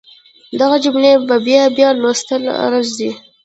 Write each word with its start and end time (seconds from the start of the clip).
دغه 0.59 0.77
جمله 0.85 1.09
په 1.29 1.35
بيا 1.47 1.63
بيا 1.77 1.89
لوستلو 2.01 2.51
ارزي. 2.65 3.11